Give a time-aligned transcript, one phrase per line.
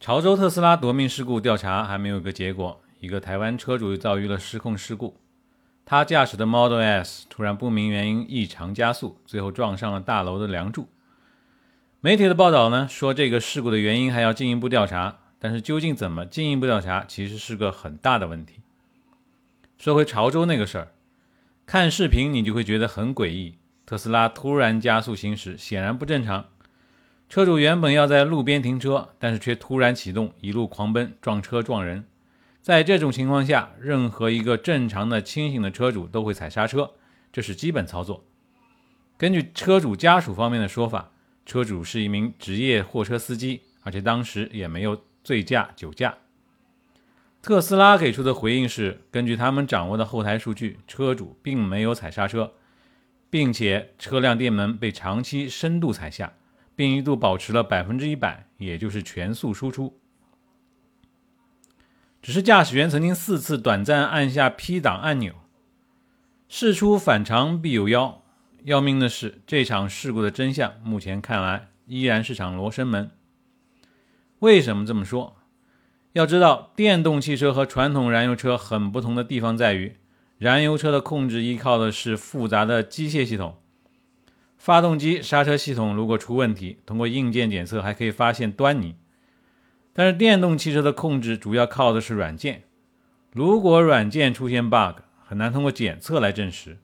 [0.00, 5.20] 潮州特斯拉夺命事故调查还没有个结果，一个台湾车主又遭遇了失控事故，
[5.84, 10.88] 他驾驶的 Model S 突然不明原因异常加速，最后撞上了大楼的梁柱。
[12.00, 18.60] 媒体的报道呢说这个事故的原因还要进一步调查，但是究竟怎么进一步调查，其实是个很大的问题。
[19.76, 20.88] 说回潮州那个事儿，
[21.66, 26.46] 看视频你就会觉得很诡异，特斯拉突然加速行驶，显然不正常。
[27.30, 32.04] 车主原本要在路边停车，但是却突然启动，一路狂奔，撞车撞人。
[32.60, 36.90] 在这种情况下，任何一个正常的、清醒的车主都会踩刹车，
[37.32, 38.24] 这是基本操作。
[39.16, 41.12] 根据车主家属方面的说法，
[41.46, 46.18] 车主是一名职业货车司机，而且当时也没有醉驾、酒驾。
[47.40, 52.54] 特斯拉给出的回应是，根据他们掌握的后台数据，车主并没有踩刹车，
[53.30, 56.32] 并且车辆电门被长期深度踩下。
[56.80, 60.00] 并一度保持了百分之一百，也就是全速输出。
[62.22, 65.34] 只是驾驶员曾经四次短暂按下 P 档按钮。
[66.48, 68.22] 事出反常必有妖，
[68.64, 73.10] 要命的是，这场事故的真相目前看来依然是场罗生门。
[74.38, 75.36] 为什么这么说？
[76.12, 79.98] 要知道，电动汽车和传统燃油车很不同的地方在于，
[80.38, 83.58] 燃油车的控制依靠的是复杂的机械系统。
[84.60, 88.94] 发动机、刹车系统如果出问题，通过硬件检测还可以发现端倪。
[89.94, 92.64] 但是电动汽车的控制主要靠的是软件，
[93.32, 96.76] 如果软件出现 bug，很难通过检测来证实。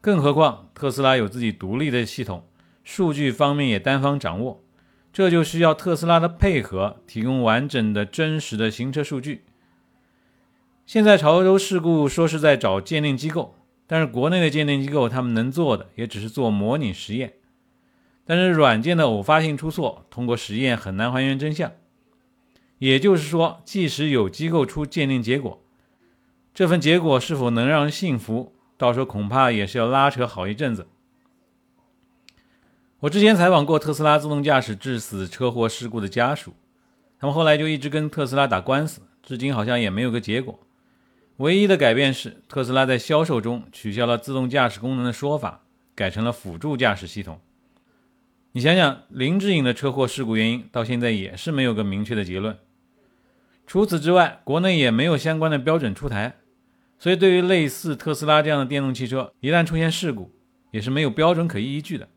[0.00, 2.44] 更何况特斯拉有自己独立的系统，
[2.82, 4.64] 数据方面也单方掌握，
[5.12, 9.44] 这就需要特斯拉的配合，提供完整的真实的行车数据。
[10.84, 13.54] 现在潮州事故说是在找鉴定机构。
[13.86, 17.34] 但是国内的鉴定机构，他们能做的也只是做模拟实验。
[18.24, 21.70] 但是软件的偶发性出错，通过实验很难还原真相。
[22.78, 25.62] 也就是说，即使有机构出鉴定结果，
[26.54, 30.86] 这份结果是否能让人信服，到时候恐怕也是要拉扯好一阵子。
[33.00, 36.54] 我之前采访过特斯拉自动驾驶致死车祸事故的家属，
[37.18, 40.58] 他们后来就一直跟特斯拉打官司，至今好像也没有个结果。
[41.38, 45.62] 唯一的改变是，特斯拉在销售中取消了自动驾驶功能的说法，
[45.94, 47.40] 改成了辅助驾驶系统。
[48.52, 52.56] 你想想，林志颖的车祸事故原因到现在也是没有个明确的结论。
[53.66, 56.36] 除此之外，国内也没有相关的标准出台，
[57.00, 60.30] 所以对于类似特斯拉这样的电动汽车，一旦出现事故，
[60.70, 62.08] 也是没有标准可依据的，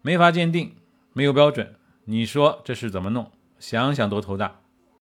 [0.00, 0.74] 没法鉴定，
[1.12, 1.74] 没有标准，
[2.06, 3.30] 你说这是怎么弄？
[3.58, 4.63] 想想都头大。